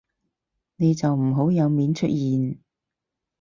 [0.77, 2.57] 你就唔好有面出現